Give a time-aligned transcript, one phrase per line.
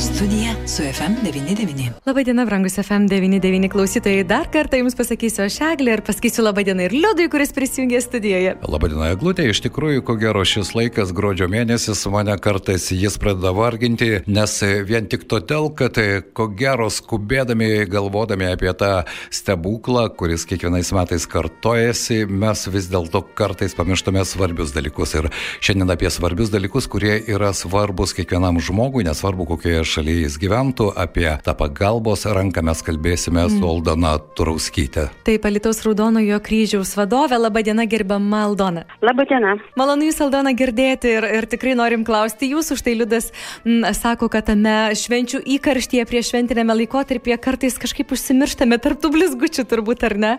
[0.00, 1.90] Studija su FM99.
[2.06, 4.24] Labadiena, brangus FM99 klausytojai.
[4.24, 8.52] Dar kartą Jums pasakysiu aš Eglė ir pasakysiu labadiena ir Liudui, kuris prisijungė studijoje.
[8.62, 9.48] Labadiena, Eglutė.
[9.50, 14.54] Iš tikrųjų, ko gero šis laikas, gruodžio mėnesis, mane kartais jis pradeda varginti, nes
[14.86, 15.98] vien tik todėl, kad
[16.30, 18.92] ko gero skubėdami, galvodami apie tą
[19.34, 25.18] stebuklą, kuris kiekvienais metais kartojasi, mes vis dėlto kartais pamirštame svarbius dalykus.
[25.18, 30.90] Ir šiandien apie svarbius dalykus, kurie yra svarbus kiekvienam žmogui, nesvarbu kokioje šalyje jis gyventų,
[30.98, 33.56] apie tą pagalbos ranką mes kalbėsime mm.
[33.56, 35.08] su Aldona Turauskytė.
[35.26, 38.84] Taip, Alitaus Raudonojo kryžiaus vadovė, laba diena gerbama Aldona.
[39.04, 39.56] Labą dieną.
[39.78, 43.30] Malonu Jūs, Aldona, girdėti ir, ir tikrai norim klausti Jūsų, štai Liudas
[43.64, 50.04] m, sako, kad tame švenčių įkarštyje prie šventinėme laikotarpyje kartais kažkaip užsimirštame tarptų blizgučių turbūt,
[50.08, 50.32] ar ne?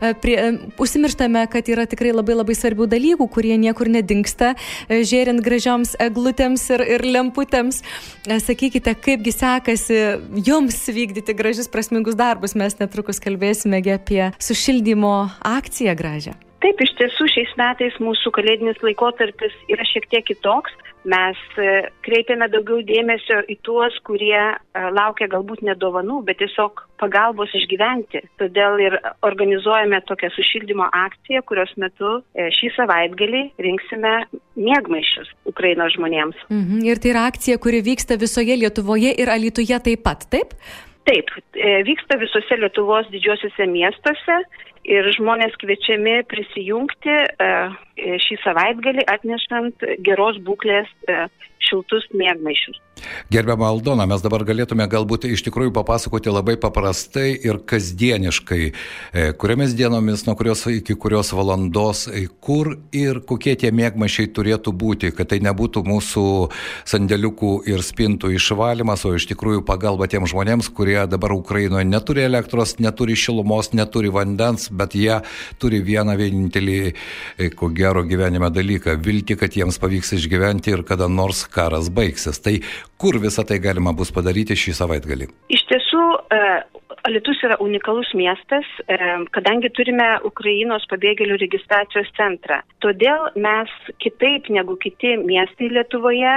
[0.00, 0.52] E, prie, e,
[0.82, 4.54] užsimirštame, kad yra tikrai labai labai svarbių dalykų, kurie niekur nedingsta,
[4.88, 7.82] e, žiūrint gražioms eglutėms ir, ir lemputėms.
[8.26, 10.00] Sakykite, kaipgi sekasi
[10.46, 12.56] jums vykdyti gražius prasmingus darbus.
[12.58, 16.36] Mes netrukus kalbėsime apie sušildymo akciją gražią.
[16.64, 20.72] Taip, iš tiesų šiais metais mūsų kalėdinis laikotarpis yra šiek tiek kitoks.
[21.06, 24.56] Mes e, kreipiame daugiau dėmesio į tuos, kurie e,
[24.96, 28.24] laukia galbūt ne dovanų, bet tiesiog pagalbos išgyventi.
[28.40, 28.96] Todėl ir
[29.26, 34.16] organizuojame tokią sušildymo akciją, kurios metu e, šį savaitgalį rinksime
[34.58, 36.42] mėgmaišius Ukrainos žmonėms.
[36.50, 36.82] Mhm.
[36.90, 40.58] Ir tai yra akcija, kuri vyksta visoje Lietuvoje ir Alytuje taip pat, taip?
[41.06, 41.30] Taip,
[41.86, 44.40] vyksta visose Lietuvos didžiosiuose miestuose
[44.90, 47.50] ir žmonės kviečiami prisijungti e,
[48.24, 51.20] šį savaitgalį atnešant geros būklės e,
[51.68, 52.82] šiltus mėgmaišius.
[53.32, 59.74] Gerbiama Aldona, mes dabar galėtume galbūt iš tikrųjų papasakoti labai paprastai ir kasdieniškai, e, kuriomis
[59.76, 62.06] dienomis, nuo kurios iki kurios valandos,
[62.40, 66.26] kur ir kokie tie mėgmaišiai turėtų būti, kad tai nebūtų mūsų
[66.88, 72.76] sandėliukų ir spintų išvalymas, o iš tikrųjų pagalba tiem žmonėms, kurie dabar Ukrainoje neturi elektros,
[72.82, 75.20] neturi šilumos, neturi vandens, bet jie
[75.62, 76.78] turi vieną vienintelį,
[77.38, 82.40] e, ko gero gyvenime dalyką- vilti, kad jiems pavyks išgyventi ir kada nors karas baigsis.
[82.42, 82.60] Tai
[83.00, 85.28] kur visą tai galima bus padaryti šį savaitgalį?
[85.52, 86.40] Iš tiesų, e,
[87.06, 88.96] Alitus yra unikalus miestas, e,
[89.36, 92.62] kadangi turime Ukrainos pabėgėlių registracijos centrą.
[92.82, 93.70] Todėl mes
[94.02, 96.34] kitaip negu kiti miestai Lietuvoje,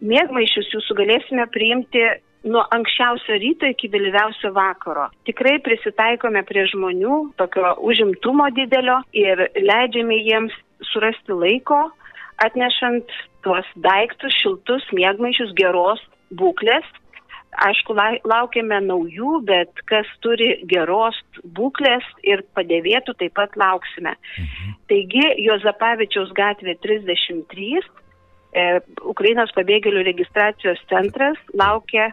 [0.00, 2.06] mėgmaišius jūsų galėsime priimti
[2.46, 5.08] nuo anksčiausio ryto iki vėlyviausio vakaro.
[5.28, 10.54] Tikrai prisitaikome prie žmonių, tokio užimtumo didelio ir leidžiame jiems
[10.92, 11.80] surasti laiko,
[12.44, 13.10] atnešant
[13.46, 16.02] tuos daiktus, šiltus, mėgmaišius geros
[16.34, 16.86] būklės.
[17.66, 17.94] Aišku,
[18.28, 21.16] laukiame naujų, bet kas turi geros
[21.56, 24.12] būklės ir padėvėtų, taip pat lauksime.
[24.42, 24.74] Mhm.
[24.90, 27.80] Taigi, Jozapavičiaus gatvė 33,
[28.52, 28.66] e,
[29.08, 32.10] Ukrainos pabėgėlių registracijos centras laukia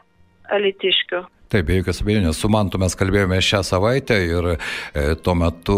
[0.54, 1.26] alitiškių.
[1.54, 4.56] Taip, be jokios abejonės, su Mantu mes kalbėjome šią savaitę ir e,
[5.22, 5.76] tuo metu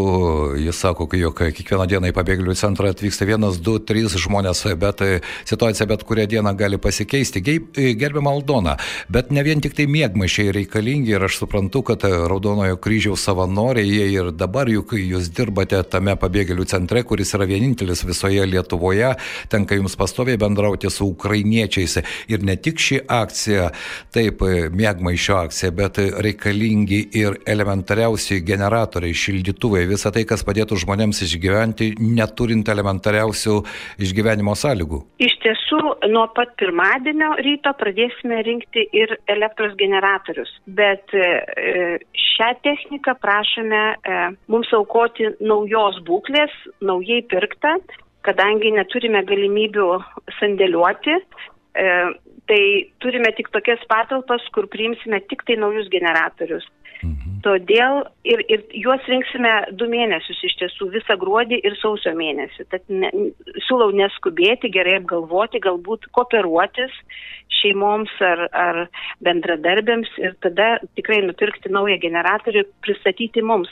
[0.56, 5.18] jis sako, jog kiekvieną dieną į pabėgėlių centrą atvyksta vienas, du, trys žmonės, bet e,
[5.44, 7.42] situacija bet kurią dieną gali pasikeisti.
[7.44, 8.78] E, Gerbiam Aldona,
[9.12, 14.08] bet ne vien tik tai mėgmaišiai reikalingi ir aš suprantu, kad Raudonojo kryžiaus savanoriai, jie
[14.14, 19.12] ir dabar juk jūs dirbate tame pabėgėlių centre, kuris yra vienintelis visoje Lietuvoje,
[19.52, 22.00] tenka jums pastoviai bendrauti su ukrainiečiais.
[22.32, 23.74] Ir ne tik ši akcija,
[24.16, 31.22] taip, mėgmaišio akcija situacija, bet reikalingi ir elementariausi generatoriai, šildytuvai, visa tai, kas padėtų žmonėms
[31.26, 33.64] išgyventi, neturint elementariausių
[34.00, 35.02] išgyvenimo sąlygų.
[35.20, 35.82] Iš tiesų,
[36.12, 44.20] nuo pat pirmadienio ryto pradėsime rinkti ir elektros generatorius, bet e, šią techniką prašome e,
[44.48, 46.52] mums aukoti naujos būklės,
[46.82, 47.80] naujai pirktą,
[48.26, 49.90] kadangi neturime galimybių
[50.40, 51.20] sandėliuoti,
[51.78, 51.90] e,
[52.50, 52.62] tai
[53.04, 56.66] turime tik tokias patalpas, kur priimsime tik tai naujus generatorius.
[57.04, 57.42] Mhm.
[57.46, 62.66] Todėl ir, ir juos rinksime du mėnesius iš tiesų, visą gruodį ir sausio mėnesį.
[62.72, 63.12] Tad ne,
[63.68, 66.96] siūlau neskubėti, gerai apgalvoti, galbūt kooperuotis
[67.60, 68.82] šeimoms ar, ar
[69.26, 73.70] bendradarbėms ir tada tikrai nupirkti naują generatorių, pristatyti mums.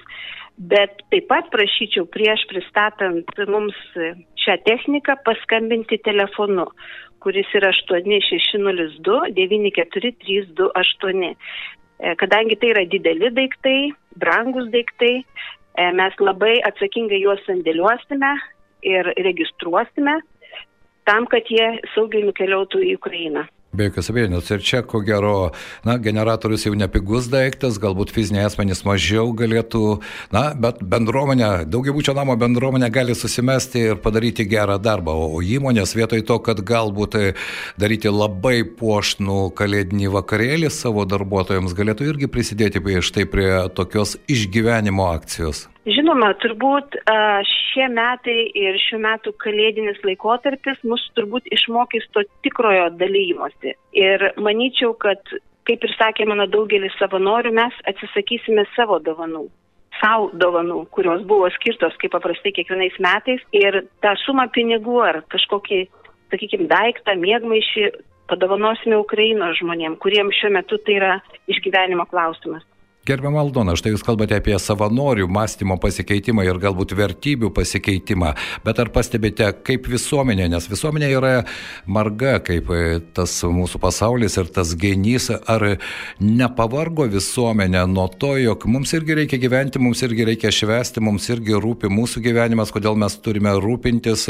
[0.58, 3.78] Bet taip pat prašyčiau prieš pristatant mums
[4.44, 6.66] šią techniką paskambinti telefonu,
[7.24, 11.36] kuris yra 8602 94328.
[12.04, 15.26] E, kadangi tai yra dideli daiktai, brangus daiktai, e,
[15.98, 18.32] mes labai atsakingai juos sandėliuosime
[18.84, 20.16] ir registruosime
[21.08, 23.44] tam, kad jie saugiai nukeliautų į Ukrainą.
[23.74, 24.50] Be jokios abejonės.
[24.54, 29.82] Ir čia, ko gero, na, generatorius jau nepigus daiktas, galbūt fiziniai asmenys mažiau galėtų,
[30.36, 35.18] na, bet bendruomenė, daugiabučio namo bendruomenė gali susimesti ir padaryti gerą darbą.
[35.18, 37.18] O įmonės vietoj to, kad galbūt
[37.82, 45.10] daryti labai puošnų kalėdinį vakarėlį savo darbuotojams, galėtų irgi prisidėti prie štai prie tokios išgyvenimo
[45.16, 45.66] akcijos.
[45.84, 46.96] Žinoma, turbūt
[47.50, 53.74] šie metai ir šių metų kalėdinis laikotarpis mus turbūt išmokys to tikrojo dalymosi.
[53.92, 55.20] Ir manyčiau, kad,
[55.68, 59.50] kaip ir sakė mano daugelis savanorių, mes atsisakysime savo dovanų
[60.02, 65.84] savo dovanų, kurios buvo skirtos kaip paprastai kiekvienais metais ir tą sumą pinigų ar kažkokį,
[66.34, 67.86] sakykime, daiktą, mėgmaišį
[68.32, 71.14] padovanosime Ukrainos žmonėm, kuriems šiuo metu tai yra
[71.52, 72.66] išgyvenimo klausimas.
[73.04, 78.30] Gerbiam Aldona, štai jūs kalbate apie savanorių mąstymo pasikeitimą ir galbūt vertybių pasikeitimą,
[78.64, 81.32] bet ar pastebite, kaip visuomenė, nes visuomenė yra
[81.84, 85.68] marga, kaip e, tas mūsų pasaulis ir tas genys, ar
[86.24, 91.60] nepavargo visuomenė nuo to, jog mums irgi reikia gyventi, mums irgi reikia švesti, mums irgi
[91.60, 94.30] rūpi mūsų gyvenimas, kodėl mes turime rūpintis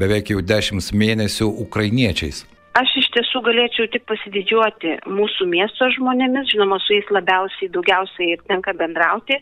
[0.00, 2.46] beveik jau dešimt mėnesių ukrainiečiais.
[2.74, 8.40] Aš iš tiesų galėčiau tik pasididžiuoti mūsų miesto žmonėmis, žinoma, su jais labiausiai, daugiausiai ir
[8.50, 9.36] tenka bendrauti,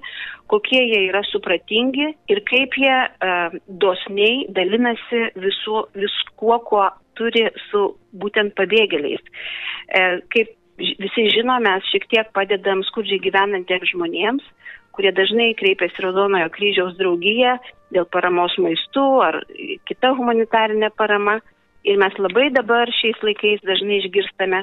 [0.53, 6.85] kokie jie yra supratingi ir kaip jie uh, dosniai dalinasi visu, viskuo, kuo
[7.17, 9.25] turi su būtent pabėgėliais.
[9.25, 14.45] Uh, kaip visi žino, mes šiek tiek padedam skurdžiai gyvenantiems žmonėms,
[14.93, 17.57] kurie dažnai kreipiasi Raudonojo kryžiaus draugiją
[17.97, 19.41] dėl paramos maistu ar
[19.89, 21.41] kita humanitarinė parama.
[21.85, 24.63] Ir mes labai dabar šiais laikais dažnai išgirstame,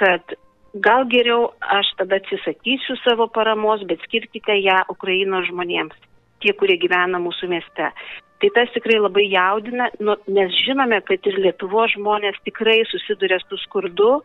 [0.00, 0.36] kad
[0.74, 5.96] gal geriau aš tada atsisakysiu savo paramos, bet skirkite ją Ukrainos žmonėms,
[6.42, 7.92] tie, kurie gyvena mūsų mieste.
[8.38, 13.58] Tai tas tikrai labai jaudina, nu, nes žinome, kad ir Lietuvo žmonės tikrai susiduria su
[13.64, 14.20] skurdu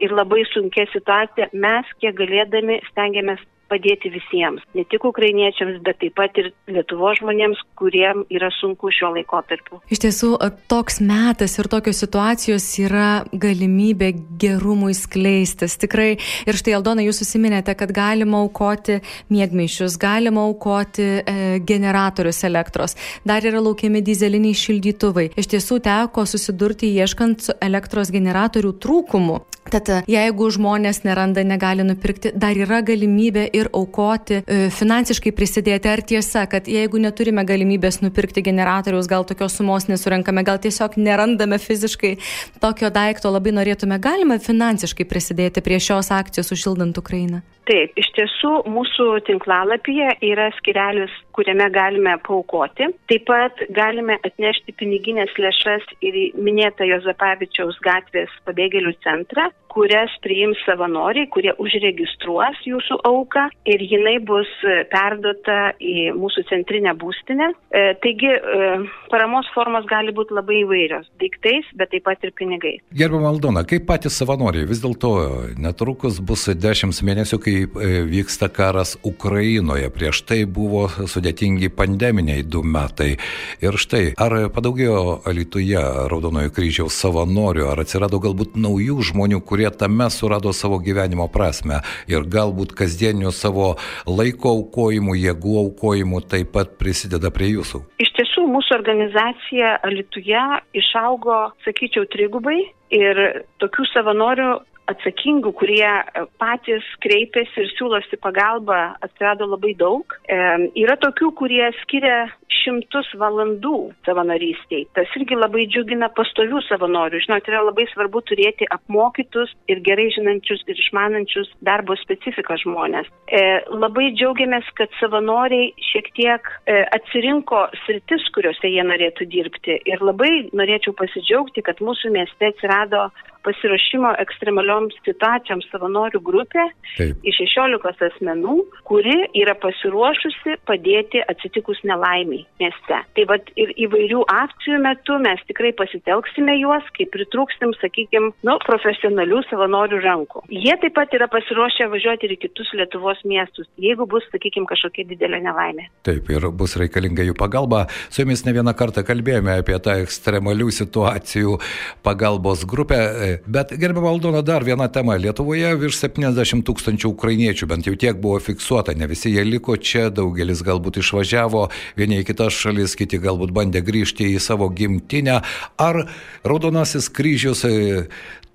[0.00, 1.50] ir labai sunkia situacija.
[1.52, 7.60] Mes, kiek galėdami, stengiamės padėti visiems, ne tik ukrainiečiams, bet taip pat ir Lietuvo žmonėms,
[7.78, 9.80] kuriem yra sunku šiuo laikotarpiu.
[9.92, 10.30] Iš tiesų,
[10.70, 14.10] toks metas ir tokios situacijos yra galimybė
[14.40, 15.78] gerumui skleistis.
[15.80, 16.10] Tikrai,
[16.48, 19.00] ir štai Aldona, jūs susiminėte, kad galima aukoti
[19.32, 21.36] mėgmaišius, galima aukoti e,
[21.68, 22.96] generatorius elektros,
[23.28, 25.30] dar yra laukiami dizeliniai šildytuvai.
[25.38, 29.40] Iš tiesų, teko susidurti ieškant elektros generatorių trūkumų.
[29.68, 35.90] Tad jeigu žmonės neranda, negali nupirkti, dar yra galimybė ir aukoti, e, finansiškai prisidėti.
[35.90, 41.58] Ar tiesa, kad jeigu neturime galimybės nupirkti generatoriaus, gal tokios sumos nesurenkame, gal tiesiog nerandame
[41.60, 42.16] fiziškai
[42.62, 47.42] tokio daikto, labai norėtume, galime finansiškai prisidėti prie šios akcijos užšildant Ukrainą?
[47.68, 52.86] Taip, iš tiesų mūsų tinklalapyje yra skirelis, kuriame galime paukoti.
[53.10, 61.28] Taip pat galime atnešti piniginės lėšas ir minėtą Jozapavičiaus gatvės pabėgėlių centrą, kurias priims savanoriai,
[61.30, 64.50] kurie užregistruos jūsų auką ir jinai bus
[64.90, 67.52] perduota į mūsų centrinę būstinę.
[67.70, 68.70] E, taigi e,
[69.12, 72.82] paramos formos gali būti labai įvairios- daiktais, bet taip pat ir pinigais.
[72.90, 75.12] Gerbama Aldona, kaip patys savanoriai, vis dėlto
[75.58, 79.92] netrukus bus dešimt mėnesių, kai e, vyksta karas Ukrainoje.
[79.94, 83.14] Prieš tai buvo sudėtingi pandeminiai du metai.
[83.62, 85.78] Ir štai, ar padaugėjo Alituje
[86.10, 91.80] Raudonojo kryžiaus savanorių, ar atsirado galbūt naujų žmonių, kurie kurie tame surado savo gyvenimo prasme
[92.08, 93.76] ir galbūt kasdieninių savo
[94.06, 97.82] laiko aukojimų, jėgų aukojimų taip pat prisideda prie jūsų?
[98.00, 100.40] Iš tiesų, mūsų organizacija Alituje
[100.74, 102.60] išaugo, sakyčiau, trigubai
[102.90, 104.50] ir tokių savanorių
[104.92, 110.16] atsakingų, kurie e, patys kreipiasi ir siūlosi pagalbą, atsirado labai daug.
[110.24, 110.38] E,
[110.82, 112.26] yra tokių, kurie skiria
[112.58, 114.86] šimtus valandų savanorystiai.
[114.96, 117.20] Tas irgi labai džiugina pastovių savanorių.
[117.24, 123.08] Žinot, yra labai svarbu turėti apmokytus ir gerai žinančius ir išmanančius darbo specifiką žmonės.
[123.28, 129.80] E, labai džiaugiamės, kad savanoriai šiek tiek e, atsirinko sritis, kuriuose jie norėtų dirbti.
[129.88, 133.08] Ir labai norėčiau pasidžiaugti, kad mūsų mieste atsirado
[133.46, 136.64] pasiruošimo ekstremalioms situacijoms savanorių grupė
[136.96, 137.20] Taip.
[137.26, 138.56] iš 16 asmenų,
[138.88, 143.00] kuri yra pasiruošusi padėti atsitikus nelaimiai mieste.
[143.16, 149.42] Tai vad ir įvairių akcijų metu mes tikrai pasitelksime juos, kai pritrūksim, sakykime, nu, profesionalių
[149.48, 150.44] savanorių rankų.
[150.52, 155.06] Jie taip pat yra pasiruošę važiuoti ir į kitus Lietuvos miestus, jeigu bus, sakykime, kažkokia
[155.08, 155.88] didelė nelaimė.
[156.06, 157.86] Taip, ir bus reikalinga jų pagalba.
[158.08, 161.58] Su jumis ne vieną kartą kalbėjome apie tą ekstremalių situacijų
[162.06, 162.98] pagalbos grupę.
[163.46, 165.16] Bet gerbimo Aldona, dar viena tema.
[165.20, 170.08] Lietuvoje virš 70 tūkstančių ukrainiečių, bent jau tiek buvo fiksuota, ne visi jie liko čia,
[170.14, 171.66] daugelis galbūt išvažiavo,
[171.98, 175.40] vieni į kitas šalis, kiti galbūt bandė grįžti į savo gimtinę.
[175.78, 176.02] Ar
[176.48, 177.74] Raudonasis kryžius e,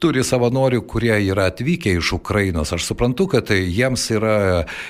[0.03, 2.73] turi savanorių, kurie yra atvykę iš Ukrainos.
[2.75, 4.35] Aš suprantu, kad jiems yra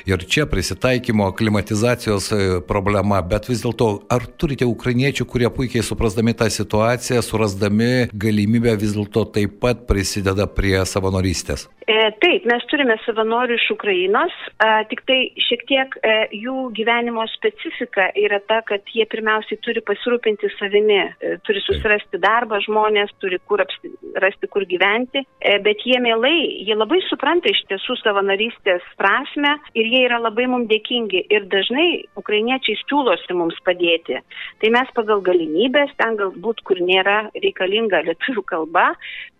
[0.09, 6.33] ir čia prisitaikymo, klimatizacijos e, problema, bet vis dėlto, ar turite ukrainiečių, kurie puikiai suprasdami
[6.39, 11.67] tą situaciją, surasdami galimybę vis dėlto taip pat prisideda prie savanorystės?
[11.87, 17.25] E, taip, mes turime savanorių iš Ukrainos, e, tik tai šiek tiek e, jų gyvenimo
[17.33, 21.01] specifika yra ta, kad jie pirmiausiai turi pasirūpinti savimi,
[21.43, 23.91] turi susirasti darbą žmonės, turi kur apsi,
[24.23, 25.25] rasti, kur gyventi,
[25.65, 30.69] bet jie mielai, jie labai supranta iš tiesų savanorystės prasme ir jie yra labai mums
[30.71, 34.21] dėkingi ir dažnai ukrainiečiai siūlosi mums padėti.
[34.63, 38.89] Tai mes pagal galimybės, ten galbūt, kur nėra reikalinga lietuvių kalba,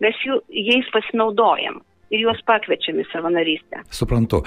[0.03, 1.79] mes jų, jais pasinaudojam
[2.13, 3.83] ir juos pakviečiam į savanorystę.
[3.89, 4.43] Suprantu.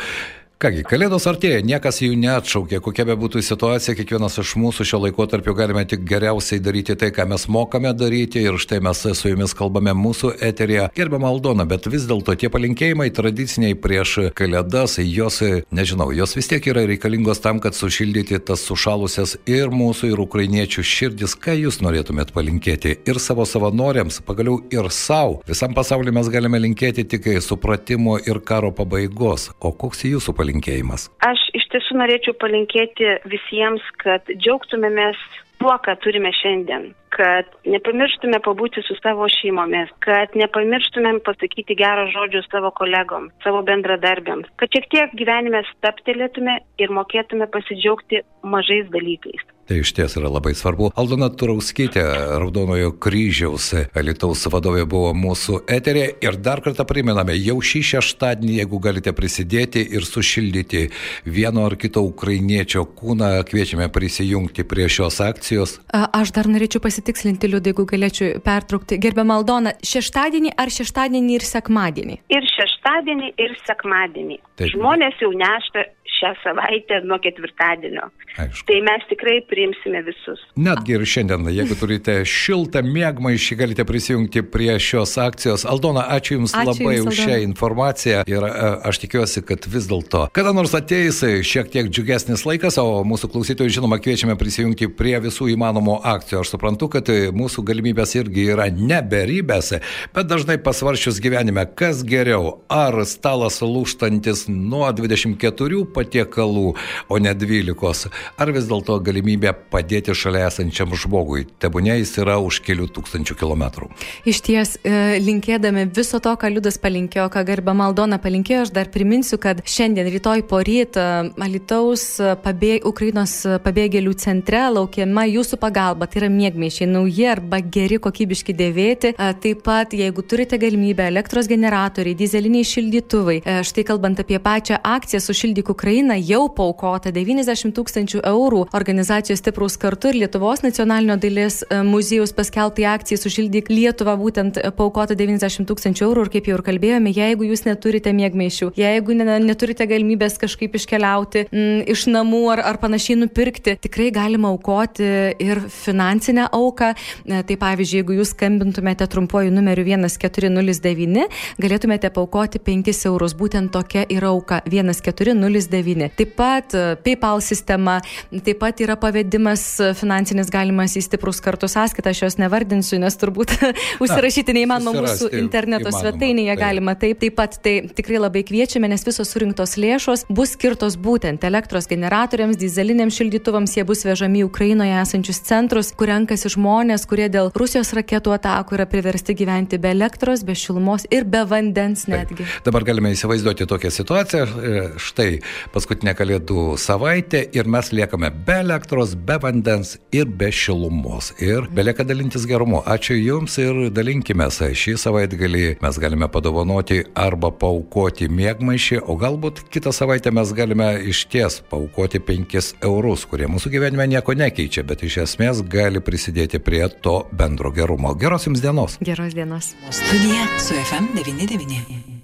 [0.56, 5.26] Kągi, kalėdos artėja, niekas jų neatšaukė, kokia be būtų situacija, kiekvienas iš mūsų šio laiko
[5.28, 9.52] tarp galime tik geriausiai daryti tai, ką mes mokame daryti ir štai mes su jumis
[9.52, 10.86] kalbame mūsų eterėje.
[10.96, 15.42] Gerbiam Aldona, bet vis dėlto tie palinkėjimai tradiciniai prieš kalėdas, jos,
[15.76, 20.86] nežinau, jos vis tiek yra reikalingos tam, kad sušildyti tas sušalusias ir mūsų, ir ukrainiečių
[20.94, 21.36] širdis.
[21.36, 25.42] Ką jūs norėtumėt palinkėti ir savo savanoriams, pagaliau ir savo.
[25.52, 29.50] Visam pasauliu mes galime linkėti tik supratimo ir karo pabaigos.
[29.60, 30.45] O koks jūsų palinkėjimas?
[30.46, 31.08] Palinkėjimas?
[31.26, 35.18] Aš iš tiesų norėčiau palinkėti visiems, kad džiaugtumėmės
[35.58, 42.42] tuo, ką turime šiandien kad nepamirštume pabūti su savo šeimomis, kad nepamirštumėm pasakyti gerą žodžių
[42.44, 49.48] savo kolegom, savo bendradarbiams, kad šiek tiek gyvenime staptelėtume ir mokėtume pasidžiaugti mažais dalykais.
[49.66, 50.92] Tai iš ties yra labai svarbu.
[50.94, 52.02] Aldona Turauskytė,
[52.38, 58.78] Raudonojo kryžiaus Alitaus vadovė buvo mūsų eterė ir dar kartą priminame, jau šį šeštadienį, jeigu
[58.84, 60.84] galite prisidėti ir sušildyti
[61.26, 65.80] vieno ar kito ukrainiečio kūną, kviečiame prisijungti prie šios akcijos.
[65.90, 69.00] Aš dar norėčiau pasitikslinti, Liudai, jeigu galėčiau pertraukti.
[69.02, 72.20] Gerbiamą Aldoną, šeštadienį ar šeštadienį ir sekmadienį?
[72.38, 74.40] Ir šeštadienį, ir sekmadienį.
[74.56, 74.70] Taip.
[74.76, 78.08] Žmonės jau neša šią savaitę nuo ketvirtadienio.
[78.36, 78.66] Aišku.
[78.68, 80.42] Tai mes tikrai priimsime visus.
[80.60, 85.66] Netgi ir šiandien, jeigu turite šiltą mėgmaišį, galite prisijungti prie šios akcijos.
[85.68, 88.52] Aldona, ačiū Jums ačiū labai jums, už šią informaciją ir e,
[88.90, 93.72] aš tikiuosi, kad vis dėlto kada nors ateis šiek tiek džiugesnis laikas, o mūsų klausytojų
[93.78, 96.42] žinoma kviečiame prisijungti prie visų įmanomų akcijų.
[96.42, 99.72] Aš suprantu, kad mūsų galimybės irgi yra neberybės,
[100.12, 106.74] bet dažnai pasvaršius gyvenime, kas geriau, ar stalas lūštantis nuo 24 patiekalų,
[107.08, 112.62] o ne 12, ar vis dėlto galimybė padėti šalia esančiam žmogui, tebūnė jis yra už
[112.66, 113.90] kelių tūkstančių kilometrų.
[114.28, 118.90] Iš ties, e, linkėdami viso to, ką Liudas palinkėjo, ką garba Maldona palinkėjo, aš dar
[118.92, 122.06] priminsiu, kad šiandien, rytoj po rytą, Alitaus
[122.44, 123.34] pabėg, Ukrainos
[123.64, 129.14] pabėgėlių centre laukiama jūsų pagalba, tai yra mėgmaišiai nauji arba geri kokybiški dėvėti.
[129.16, 134.80] E, taip pat, jeigu turite galimybę, elektros generatoriai, dizeliniai šildytuvai, e, štai kalbant apie pačią
[134.82, 141.62] akciją sušildyk Ukrainą, jau paukota 90 tūkstančių eurų organizacijos stiprus kartu ir Lietuvos nacionalinio dailės
[141.64, 146.64] e, muziejus paskelbtai akcijai sušildyk Lietuvą būtent paukota 90 tūkstančių eurų ir kaip jau ir
[146.66, 152.42] kalbėjome, jeigu jūs neturite mėgmaišių, jeigu ne, neturite galimybės kažkaip iškeliauti m, mm, iš namų
[152.56, 155.06] ar, ar panašiai nupirkti, tikrai galima aukoti
[155.42, 156.92] ir finansinę auką.
[157.26, 161.26] E, tai pavyzdžiui, jeigu jūs skambintumėte trumpuoju numeriu 1409,
[161.62, 163.36] galėtumėte paukoti 5 eurus.
[163.38, 165.85] Būtent tokia yra auka 1409.
[166.18, 167.98] Taip pat e, PayPal sistema,
[168.32, 169.64] taip pat yra pavedimas
[169.98, 173.54] finansinis galimas į stiprus kartu sąskaitą, aš jos nevardinsiu, nes turbūt
[174.02, 176.62] užsirašyti neįmanoma mūsų interneto įmanoma, svetainėje tai.
[176.62, 177.20] galima taip.
[177.22, 182.58] Taip pat tai tikrai labai kviečiame, nes visos surinktos lėšos bus skirtos būtent elektros generatoriams,
[182.60, 187.92] dizeliniams šildytuvams, jie bus vežami į Ukrainoje esančius centrus, kur renkasi žmonės, kurie dėl Rusijos
[187.96, 192.42] raketų atakų yra priversti gyventi be elektros, be šilumos ir be vandens netgi.
[192.42, 192.66] Taip.
[192.68, 194.44] Dabar galime įsivaizduoti tokią situaciją.
[194.46, 195.28] E, štai
[195.76, 201.32] paskutinė kalėdų savaitė ir mes liekame be elektros, be vandens ir be šilumos.
[201.42, 202.80] Ir belieka dalintis gerumu.
[202.88, 204.46] Ačiū Jums ir dalinkime.
[204.46, 211.24] Šį savaitgalį mes galime padovanoti arba paukoti mėgmaišį, o galbūt kitą savaitę mes galime iš
[211.32, 216.84] ties paukoti 5 eurus, kurie mūsų gyvenime nieko nekeičia, bet iš esmės gali prisidėti prie
[217.02, 218.14] to bendro gerumo.
[218.16, 219.00] Geros Jums dienos.
[219.04, 219.74] Geros dienos.
[219.90, 222.15] Studija su FM99.